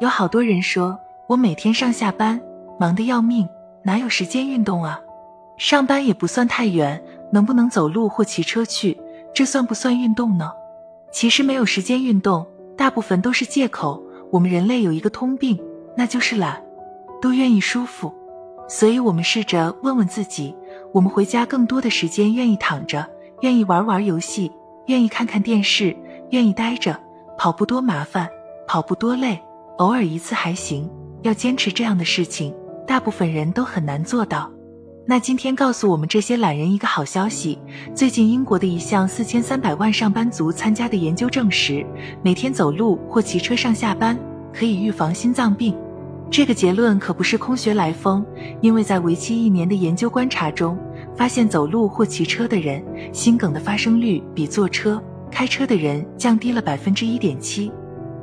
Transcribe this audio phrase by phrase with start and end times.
[0.00, 2.40] 有好多人说，我每天上下班
[2.78, 3.46] 忙得要命，
[3.82, 4.98] 哪有时间运动啊？
[5.58, 8.98] 上班也不算太远，能不能走路或骑车去？
[9.34, 10.52] 这算不算运动呢？
[11.12, 12.46] 其实没有时间运动，
[12.78, 14.02] 大部分都是借口。
[14.30, 15.60] 我们人类有一个通病，
[15.94, 16.62] 那就是懒，
[17.20, 18.10] 都愿意舒服。
[18.70, 20.56] 所以，我们试着问问自己：
[20.94, 23.06] 我们回家更多的时间愿意躺着，
[23.42, 24.50] 愿意玩玩游戏，
[24.86, 25.94] 愿意看看电视，
[26.30, 26.98] 愿意待着。
[27.36, 28.26] 跑步多麻烦，
[28.66, 29.38] 跑步多累。
[29.80, 30.86] 偶尔一次还行，
[31.22, 32.54] 要坚持这样的事情，
[32.86, 34.52] 大部分人都很难做到。
[35.06, 37.58] 那今天告诉我们这些懒人一个好消息：
[37.94, 41.82] 最近英国的一项四千三百万上班族参加的研究证实，
[42.22, 44.18] 每天走路或骑车上下班
[44.52, 45.74] 可以预防心脏病。
[46.30, 48.22] 这个结论可不是空穴来风，
[48.60, 50.78] 因为在为期一年的研究观察中，
[51.16, 52.84] 发现走路或骑车的人
[53.14, 57.72] 心梗的发生率比坐车、开车的人降低了百分之一点七。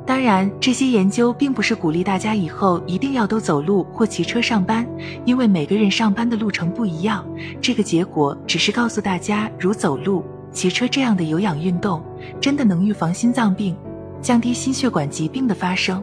[0.08, 4.88] 当然，这些研究并不是鼓励大家以后一定要都走路或骑车上班，
[5.26, 7.22] 因为每个人上班的路程不一样。
[7.60, 12.02] 这个结果只是告诉大家，如走路、骑车这样的有氧运动，
[12.40, 13.76] 真的能预防心脏病，
[14.22, 16.02] 降低心血管疾病的发生。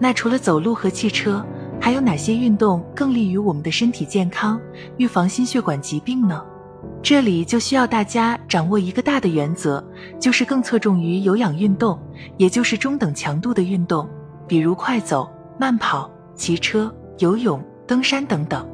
[0.00, 1.46] 那除了走路和汽车，
[1.80, 4.60] 还有哪些运动更利于我们的身体健康，
[4.96, 6.42] 预防心血管疾病呢？
[7.08, 9.80] 这里就需要大家掌握一个大的原则，
[10.18, 11.96] 就是更侧重于有氧运动，
[12.36, 14.08] 也就是中等强度的运动，
[14.48, 18.68] 比如快走、慢跑、骑车、游泳、登山等等。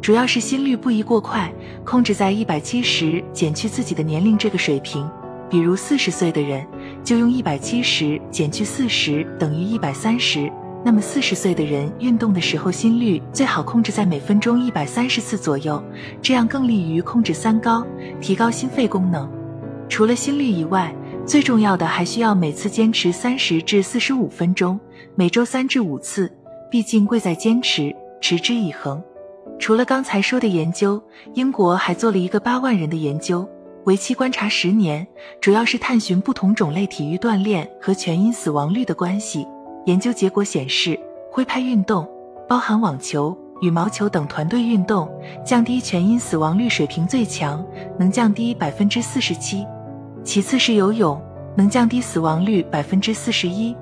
[0.00, 1.52] 主要是心率不宜过快，
[1.84, 5.06] 控制在一百七十减去自己的年龄这个水平。
[5.50, 6.66] 比如四十岁的人，
[7.04, 10.50] 就用一百七十减去四十等于一百三十。
[10.86, 15.82] 那么四十岁的人运动的时候，心率最好控制在每分钟一百三十次左右，
[16.22, 17.84] 这样更利于控制三高，
[18.20, 19.28] 提高心肺功能。
[19.88, 20.94] 除了心率以外，
[21.26, 24.78] 最重要的还需要每次坚持三十至四十五分钟，
[25.16, 26.30] 每周三至五次。
[26.70, 29.02] 毕竟贵在坚持，持之以恒。
[29.58, 31.02] 除了刚才说的研究，
[31.34, 33.44] 英国还做了一个八万人的研究，
[33.86, 35.04] 为期观察十年，
[35.40, 39.44] 主要是探寻不同种类体育锻炼和全因死亡率的关系。
[39.86, 40.98] 研究结果显示，
[41.30, 42.08] 挥拍运动
[42.48, 45.08] 包含网球、羽毛球等团队运动，
[45.44, 47.64] 降低全因死亡率水平最强，
[47.96, 49.64] 能降低百分之四十七。
[50.24, 51.20] 其次是游泳，
[51.54, 53.76] 能降低死亡率百分之四十一。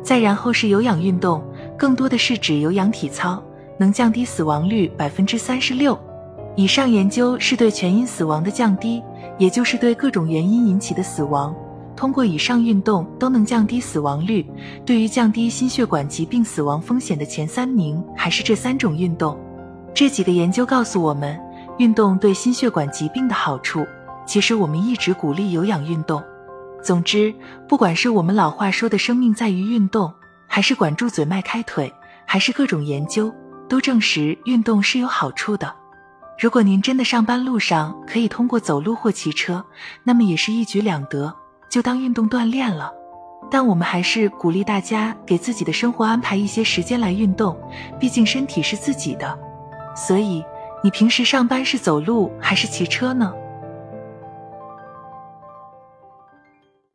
[0.00, 1.42] 再然后是有氧运动，
[1.76, 3.42] 更多的是指有氧体操，
[3.76, 5.98] 能降低死亡率百分之三十六。
[6.54, 9.02] 以上研究是对全因死亡的降低，
[9.38, 11.52] 也就是对各种原因引起的死亡。
[11.98, 14.46] 通过以上运动都能降低死亡率，
[14.86, 19.36] 对于降低心血管疾病死亡风险的前三名还是这三种运动。
[19.92, 21.36] 这几个研究告诉我们，
[21.78, 23.84] 运动对心血管疾病的好处。
[24.24, 26.22] 其实我们一直鼓励有氧运动。
[26.84, 27.34] 总之，
[27.68, 30.14] 不管是我们老话说的“生命在于运动”，
[30.46, 31.92] 还是管住嘴迈开腿，
[32.24, 33.34] 还是各种研究，
[33.68, 35.74] 都证实运动是有好处的。
[36.38, 39.64] 如果您真的上班路上可以通过走路或骑车，
[40.04, 41.34] 那么也是一举两得。
[41.68, 42.92] 就当运动锻炼了，
[43.50, 47.56] 但我们还是鼓励大家给自己的生活安排一些时间来运动，
[47.98, 49.38] 毕竟身体是自己的。
[49.94, 50.44] 所以，
[50.82, 53.32] 你平时上班是走路还是骑车呢？